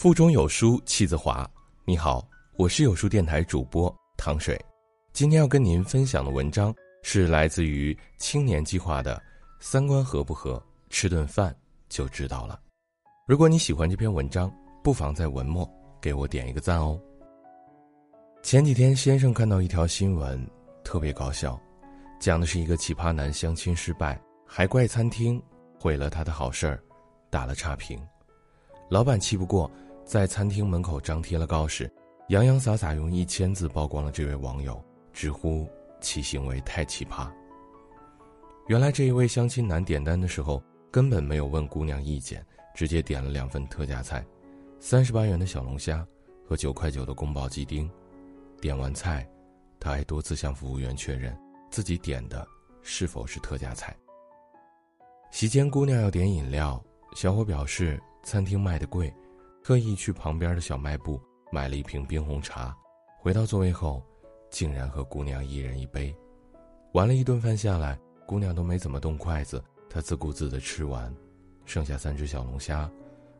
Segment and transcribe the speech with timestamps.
[0.00, 1.46] 腹中有书气自华。
[1.84, 4.58] 你好，我是有书电台主播糖水。
[5.12, 9.16] 今天要跟您分享的文章是来自于青年计划的
[9.60, 10.58] 《三观合不合，
[10.88, 11.54] 吃顿饭
[11.90, 12.58] 就知道了》。
[13.26, 14.50] 如果你喜欢这篇文章，
[14.82, 15.70] 不妨在文末
[16.00, 16.98] 给我点一个赞哦。
[18.42, 20.42] 前几天，先生看到一条新闻，
[20.82, 21.60] 特别搞笑，
[22.18, 25.38] 讲的是一个奇葩男相亲失败，还怪餐厅
[25.78, 26.82] 毁了他的好事儿，
[27.28, 28.02] 打了差评。
[28.88, 29.70] 老板气不过。
[30.04, 31.90] 在餐厅门口张贴了告示，
[32.28, 34.82] 洋洋洒洒用一千字曝光了这位网友，
[35.12, 35.68] 直呼
[36.00, 37.30] 其行为太奇葩。
[38.66, 42.44] 原来这一位相亲男点单的时候根本没有问姑娘意见，
[42.74, 44.24] 直接点了两份特价菜，
[44.78, 46.06] 三十八元的小龙虾
[46.46, 47.90] 和九块九的宫保鸡丁。
[48.60, 49.28] 点完菜，
[49.78, 51.36] 他还多次向服务员确认
[51.70, 52.46] 自己点的
[52.82, 53.96] 是否是特价菜。
[55.30, 56.82] 席间，姑娘要点饮料，
[57.14, 59.12] 小伙表示餐厅卖的贵。
[59.62, 61.20] 特意去旁边的小卖部
[61.52, 62.74] 买了一瓶冰红茶，
[63.18, 64.02] 回到座位后，
[64.50, 66.14] 竟然和姑娘一人一杯。
[66.92, 71.14] 玩了一顿饭下来，姑娘都没怎么动筷子，她自顾自地吃完，
[71.66, 72.90] 剩下三只小龙虾，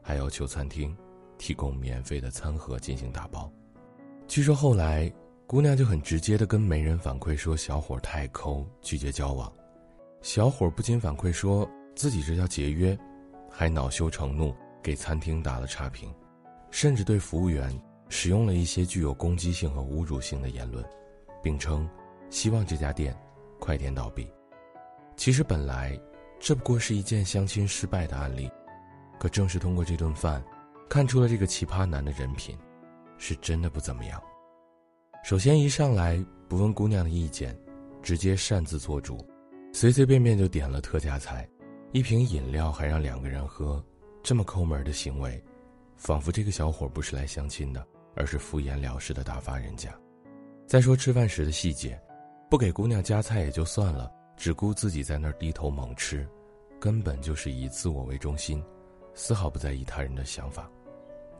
[0.02, 0.96] 还要求餐厅
[1.38, 3.50] 提供免费的餐盒进行打包。
[4.28, 5.12] 据说后来，
[5.46, 9.50] 姑娘就很直接地跟媒人反馈说小伙太抠，拒绝交往。
[10.20, 12.96] 小伙不仅反馈说自己这叫节约，
[13.50, 14.54] 还恼羞成怒。
[14.82, 16.12] 给餐厅打了差评，
[16.70, 17.70] 甚至对服务员
[18.08, 20.84] 使用了一些具有攻击性和侮辱性的言论，
[21.42, 21.88] 并称
[22.28, 23.16] 希望这家店
[23.58, 24.26] 快点倒闭。
[25.16, 25.98] 其实本来
[26.38, 28.50] 这不过是一件相亲失败的案例，
[29.18, 30.42] 可正是通过这顿饭，
[30.88, 32.56] 看出了这个奇葩男的人品
[33.18, 34.20] 是真的不怎么样。
[35.22, 37.54] 首先一上来不问姑娘的意见，
[38.02, 39.18] 直接擅自做主，
[39.74, 41.46] 随随便便就点了特价菜，
[41.92, 43.84] 一瓶饮料还让两个人喝。
[44.22, 45.42] 这么抠门的行为，
[45.96, 49.92] 仿佛这个小伙不是来相亲的，而是敷衍了事的打发人家。
[50.66, 52.00] 再说吃饭时的细节，
[52.48, 56.28] 不给姑娘夹菜也就算了，只顾自己在那儿低头猛吃，
[56.78, 58.62] 根本就是以自我为中心，
[59.14, 60.70] 丝毫不在意他人的想法。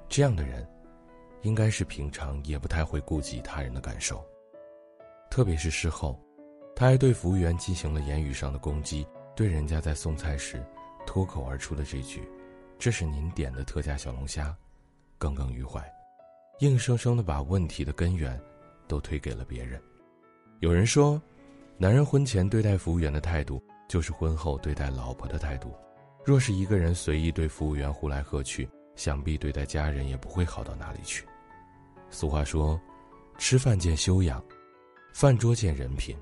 [0.09, 0.67] 这样的人，
[1.43, 4.25] 应该是平常也不太会顾及他人的感受。
[5.31, 6.19] 特别是事后，
[6.75, 9.07] 他还对服务员进行了言语上的攻击，
[9.37, 10.61] 对人家在送菜时
[11.07, 12.29] 脱口而出的这句。
[12.81, 14.57] 这是您点的特价小龙虾，
[15.19, 15.85] 耿耿于怀，
[16.61, 18.41] 硬生生的把问题的根源
[18.89, 19.79] 都推给了别人。
[20.61, 21.21] 有人说，
[21.77, 25.75] 男人婚前对待服务员的态度，就是婚后对待老婆的态度。
[26.25, 28.67] 若是一个人随意对服务员呼来喝去，
[28.97, 31.27] 想必对待家人也不会好到哪里去。
[32.09, 32.81] 俗话说，
[33.37, 34.43] 吃饭见修养，
[35.13, 36.17] 饭桌见人品。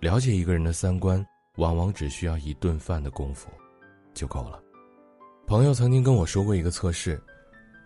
[0.00, 1.22] 了解一个人的三观，
[1.56, 3.50] 往往只需要一顿饭的功夫，
[4.14, 4.61] 就够了。
[5.52, 7.22] 朋友曾经跟我说过一个测试，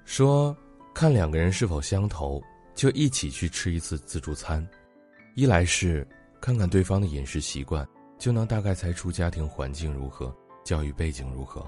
[0.05, 0.57] 说
[0.95, 2.41] 看两个人是否相投，
[2.77, 4.65] 就一起去吃一次自助餐。
[5.35, 6.07] 一来是
[6.41, 7.85] 看看对方的饮食习惯，
[8.21, 10.33] 就能大概猜出家庭环境如何、
[10.63, 11.61] 教育背景如何；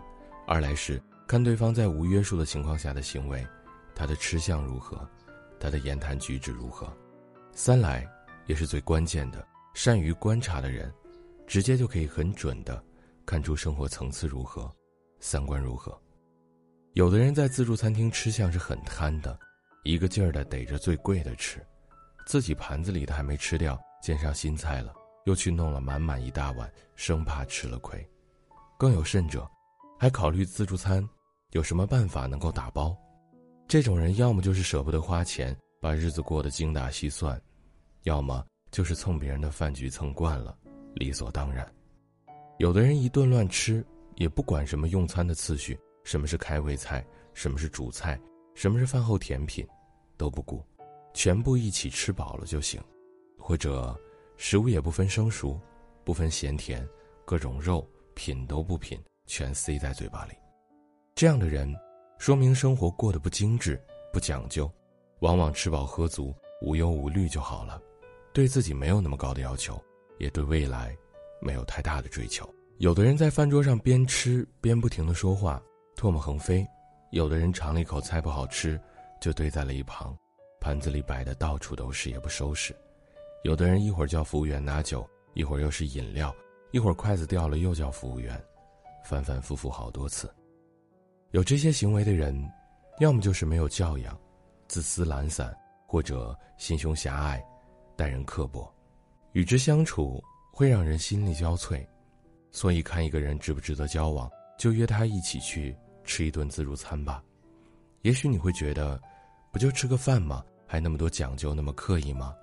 [0.47, 3.45] 二来是看对方在无约束的情况下的行为，
[3.93, 5.05] 他的吃相如何，
[5.59, 6.87] 他的言谈举止如何；
[7.51, 8.09] 三来
[8.47, 9.45] 也是最关键的，
[9.75, 10.95] 善于观察的人，
[11.45, 12.81] 直接就可以很准的
[13.27, 14.73] 看出生活层次如何。
[15.21, 15.99] 三观如何？
[16.95, 19.39] 有的人在自助餐厅吃相是很贪的，
[19.84, 21.65] 一个劲儿的逮着最贵的吃，
[22.27, 24.93] 自己盘子里的还没吃掉，见上新菜了，
[25.27, 28.05] 又去弄了满满一大碗，生怕吃了亏。
[28.77, 29.49] 更有甚者，
[29.99, 31.06] 还考虑自助餐
[31.50, 32.97] 有什么办法能够打包。
[33.67, 37.37] 这种人要么就是舍不得花钱，把日子过得精打细算；
[38.05, 40.56] 要么就是蹭别人的饭局蹭惯了，
[40.95, 41.71] 理所当然。
[42.59, 43.85] 有的人一顿乱吃。
[44.19, 48.21] 也不管什么用餐的次序，什么是开胃菜，什么是主菜，
[48.53, 49.65] 什么是饭后甜品，
[50.17, 50.61] 都不顾，
[51.15, 52.83] 全部一起吃饱了就行，
[53.39, 53.97] 或者
[54.37, 55.59] 食物也不分生熟，
[56.03, 56.84] 不分咸甜，
[57.25, 60.33] 各种肉品都不品，全塞在嘴巴里。
[61.15, 61.73] 这样的人，
[62.19, 63.81] 说明生活过得不精致、
[64.12, 64.69] 不讲究，
[65.20, 67.81] 往往吃饱喝足、无忧无虑就好了，
[68.32, 69.81] 对自己没有那么高的要求，
[70.19, 70.93] 也对未来
[71.41, 72.53] 没有太大的追求。
[72.79, 75.61] 有的人在饭桌上边吃边不停的说话，
[75.97, 76.65] 唾沫横飞；
[77.11, 78.81] 有的人尝了一口菜不好吃，
[79.21, 80.17] 就堆在了一旁，
[80.61, 82.73] 盘子里摆的到处都是也不收拾；
[83.43, 85.05] 有的人一会儿叫服务员拿酒，
[85.35, 86.33] 一会儿又是饮料，
[86.71, 88.41] 一会儿筷子掉了又叫服务员，
[89.05, 90.33] 反反复复好多次。
[91.33, 92.49] 有这些行为的人，
[93.01, 94.17] 要么就是没有教养，
[94.69, 95.53] 自私懒散，
[95.85, 97.45] 或者心胸狭隘，
[97.97, 98.73] 待人刻薄，
[99.33, 100.23] 与之相处
[100.53, 101.85] 会让人心力交瘁。
[102.50, 107.23] 所以，看一个人值不值得交往，就约他一起去吃一顿自助餐吧。
[108.03, 109.00] 也许你会觉得，
[109.53, 110.45] 不就吃个饭吗？
[110.67, 112.35] 还那么多讲究，那么刻意吗？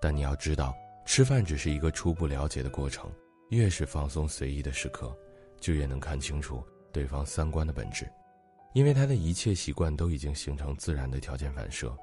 [0.00, 3.10] 但你要知道，吃饭只是一个初步了解的过程，
[3.50, 5.16] 越是放松随意的时刻，
[5.60, 8.10] 就越能看清楚对方三观的本质，
[8.72, 11.96] 因为他的一切习惯都已经形成自然的条件反射，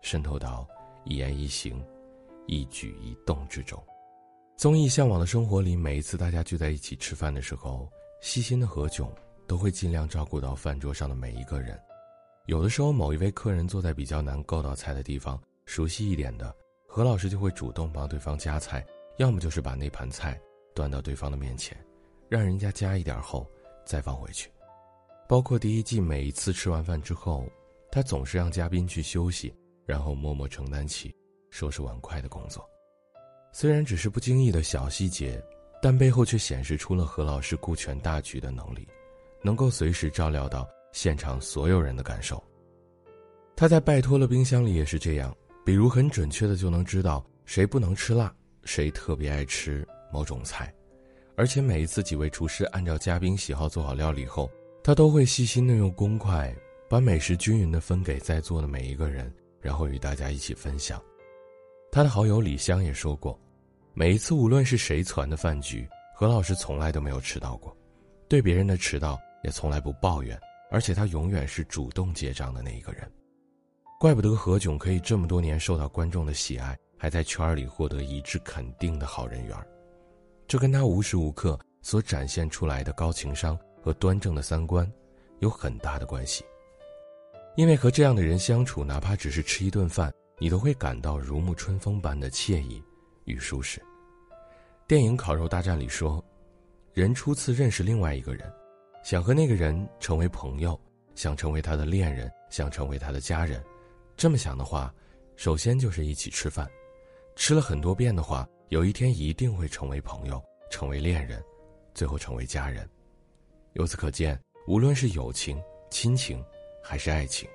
[0.00, 0.66] 渗透到
[1.04, 1.84] 一言一行、
[2.46, 3.82] 一举一动之中。
[4.56, 7.90] 综艺《向往的生活》里，每一次大家聚在一起吃饭的时候，
[8.20, 9.08] 细心的何炅
[9.46, 11.76] 都会尽量照顾到饭桌上的每一个人。
[12.46, 16.54] 有的时候，某一位客人坐在比较难够到菜的地方，熟悉一点的
[16.86, 20.40] 何老师就会主动帮对方夹菜，要么就是把那盘菜
[20.74, 21.76] 端到对方的面前，
[22.28, 23.44] 让人家夹一点后
[23.84, 24.48] 再放回去。
[25.28, 27.48] 包括第一季每一次吃完饭之后，
[27.90, 29.52] 他总是让嘉宾去休息，
[29.86, 31.12] 然后默默承担起
[31.50, 32.64] 收拾碗筷的工作。
[33.52, 35.40] 虽然只是不经意的小细节，
[35.80, 38.88] 但背后却显示出了何老师顾全大局的能力，
[39.42, 40.68] 能够随时照料到。
[40.92, 42.44] 现场所有人的感受。
[43.56, 45.34] 他在拜托了冰箱里也是这样，
[45.64, 48.30] 比如很准确的就能知道谁不能吃辣，
[48.64, 50.70] 谁特别爱吃某种菜，
[51.34, 54.50] 而且每一次几位厨师按照嘉宾喜好做好料理后，
[54.84, 56.54] 他都会细心的用公筷
[56.90, 59.32] 把美食均匀的分给在座的每一个人，
[59.62, 61.02] 然后与大家一起分享。
[61.94, 63.38] 他的好友李湘也说过，
[63.92, 67.76] 每一次无论是谁攒的饭局，何老师从来都没有迟到过，
[68.28, 70.40] 对别人的迟到也从来不抱怨。
[70.70, 73.06] 而且他永远是主动结账的那一个人，
[74.00, 79.54] 怪不得何炅可以这么多年受到观众的喜爱，还在圈里获得一致肯定的好人缘
[80.48, 84.90] 这跟他无时无刻所展现出来的高情商和端正的三观
[85.40, 86.42] 有很大的关系。
[87.54, 90.10] 因为和这样的人相处，哪怕只是吃一顿饭，
[90.42, 92.82] 你都会感到如沐春风般的惬意
[93.26, 93.80] 与舒适。
[94.88, 96.20] 电影《烤肉大战》里说，
[96.92, 98.52] 人初次认识另外一个人。
[99.04, 100.76] 想和那个人成为朋友，
[101.14, 103.62] 想成为他的恋人，想成为他的家人，
[104.16, 104.92] 这么想的话，
[105.36, 106.68] 首先就是一起吃饭，
[107.36, 110.42] 吃了很多遍的话，有一天一定会成为朋友，
[110.72, 111.40] 成为恋人，
[111.94, 112.84] 最后成为家人。
[113.74, 114.36] 由此可见，
[114.66, 116.44] 无论是友情、亲情，
[116.82, 117.48] 还是爱情，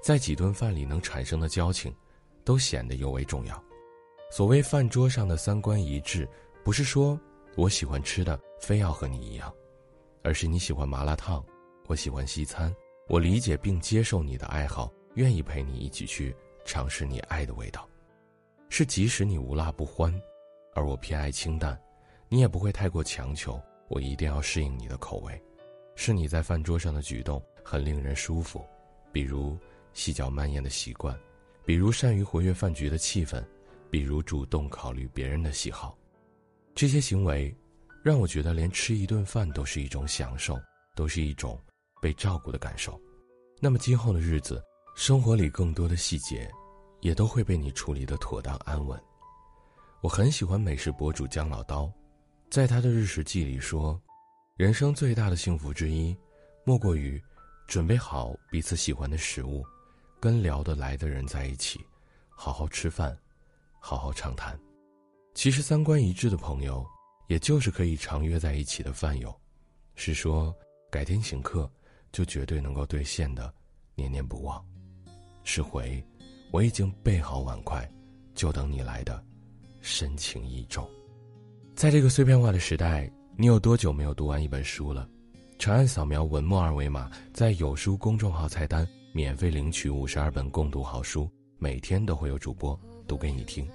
[0.00, 1.92] 在几顿饭里能产生的交情，
[2.48, 3.62] 都显得尤为重要。
[4.30, 6.26] 所谓饭桌上的三观一致，
[6.64, 7.20] 不是说
[7.56, 9.52] 我喜欢吃的非要和你一样。
[10.22, 11.44] 而是你喜欢麻辣烫，
[11.88, 12.74] 我喜欢西餐，
[13.06, 16.34] 我理解并接受你的爱好，愿意陪你一起去
[16.64, 17.86] 尝试你爱的味道。
[18.70, 20.10] 是即使你无辣不欢，
[20.72, 21.78] 而我偏爱清淡，
[22.30, 25.38] 你也不会太过强求我一定要适应你的口味。
[25.96, 28.64] 是你在饭桌上的举动很令人舒服，
[29.12, 29.54] 比如
[29.92, 31.14] 细嚼慢咽的习惯，
[31.68, 33.44] 比如善于活跃饭局的气氛，
[33.90, 35.94] 比如主动考虑别人的喜好，
[36.74, 37.54] 这些行为。
[38.02, 40.58] 让我觉得连吃一顿饭都是一种享受，
[40.96, 41.60] 都是一种
[42.00, 42.98] 被照顾的感受。
[43.60, 44.64] 那么今后的日子，
[44.96, 46.50] 生活里更多的细节，
[47.02, 48.98] 也都会被你处理的妥当安稳。
[50.00, 51.92] 我很喜欢美食博主姜老刀，
[52.48, 54.00] 在他的日食记里说，
[54.56, 56.16] 人生最大的幸福之一，
[56.64, 57.22] 莫过于
[57.66, 59.62] 准备好彼此喜欢的食物，
[60.20, 61.80] 跟聊得来的人在一起，
[62.28, 63.16] 好好吃饭，
[63.78, 64.58] 好好畅谈。
[65.34, 66.86] 其实三观一致的朋友。
[67.28, 69.38] 也就是可以常约在一起的饭友，
[69.96, 70.50] 是说
[70.90, 71.70] 改天请客
[72.10, 73.52] 就绝对能够兑现的，
[73.94, 74.64] 念念不忘，
[75.44, 76.02] 是回
[76.50, 77.86] 我已经备好碗筷，
[78.34, 79.22] 就等你来的
[79.82, 80.88] 深情意重。
[81.74, 85.06] 在这个碎片化的时代，你有多久没有读完一本书了？
[85.58, 93.66] 长按扫描文末二维码，在有书公众号菜单免费领取五十二本共读好书，每天都会有主播读给你听。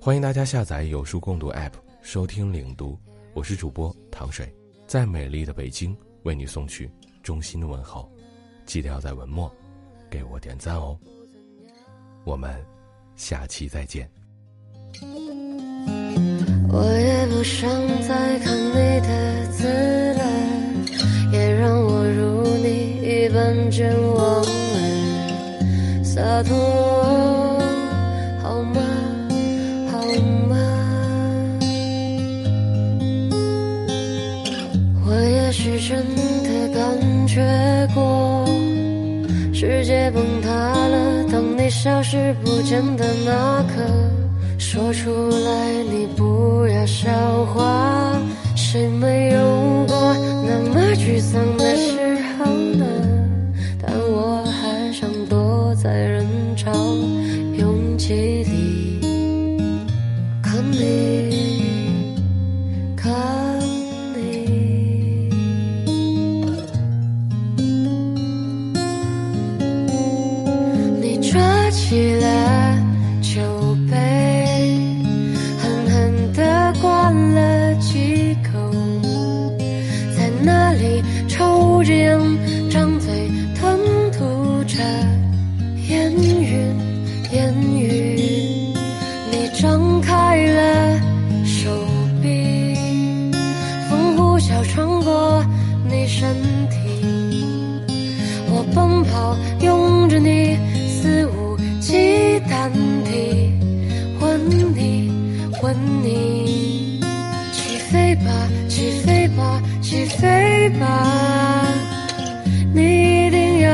[0.00, 1.72] 欢迎大家下载有书共读 App。
[2.02, 2.96] 收听领读，
[3.34, 4.54] 我是主播糖水，
[4.86, 6.88] 在美丽的北京为你送去
[7.22, 8.08] 衷心的问候，
[8.64, 9.52] 记得要在文末
[10.08, 10.96] 给我点赞哦。
[12.22, 12.64] 我们
[13.16, 14.08] 下期再见。
[16.68, 17.68] 我也不想
[18.02, 19.64] 再看你的字
[20.14, 24.45] 了，也让我如你一般健忘了，
[26.36, 26.54] 洒脱。
[28.42, 28.82] 好吗？
[29.90, 29.98] 好
[30.50, 30.54] 吗？
[35.06, 36.04] 我也许真
[36.44, 38.44] 的感觉过，
[39.54, 41.24] 世界崩塌了。
[41.32, 43.80] 当你消失不见的那刻，
[44.58, 47.08] 说出来你不要笑
[47.46, 48.20] 话。
[48.54, 50.14] 谁没有过
[50.44, 52.05] 那么沮丧的时
[108.24, 111.64] 吧，起飞吧，起飞吧，
[112.72, 113.70] 你一定要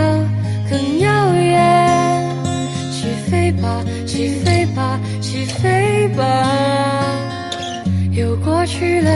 [0.70, 2.30] 更耀眼，
[2.92, 6.22] 起飞吧，起飞吧，起飞吧，
[8.12, 9.10] 又过去了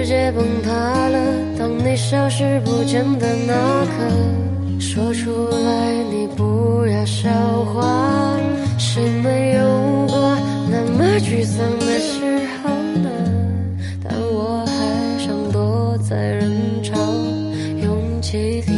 [0.00, 0.70] 世界崩塌
[1.08, 1.18] 了。
[1.58, 3.52] 当你消失不见的那
[3.84, 7.28] 刻，说出来你不要笑
[7.66, 8.40] 话。
[8.78, 10.38] 谁没有过
[10.70, 12.24] 那么沮丧的时
[12.62, 12.70] 候
[13.02, 13.10] 呢？
[14.02, 16.50] 但我还想躲在人
[16.82, 16.96] 潮
[17.82, 18.72] 拥挤里，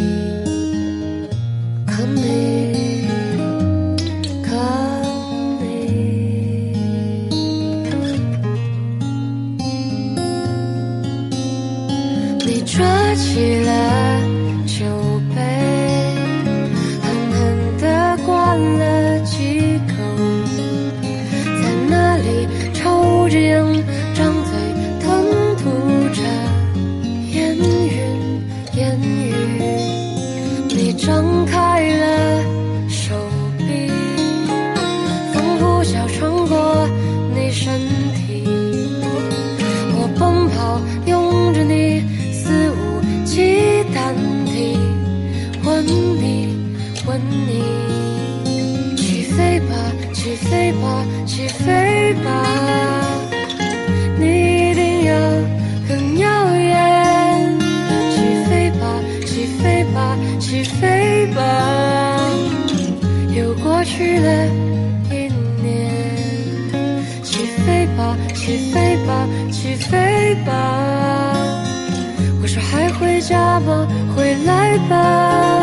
[51.25, 52.31] 起飞吧，
[54.19, 55.14] 你一定要
[55.88, 57.59] 更耀眼，
[58.11, 58.85] 起飞吧，
[59.25, 61.41] 起飞吧，起飞吧，
[63.35, 64.47] 又过去了
[65.11, 65.31] 一
[65.62, 65.91] 年。
[67.23, 70.52] 起飞吧，起飞吧，起飞吧！
[72.43, 73.87] 我说还回家吗？
[74.14, 75.62] 回来吧！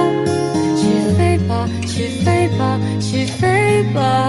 [0.75, 0.87] 起
[1.17, 4.28] 飞吧，起飞吧，起飞吧！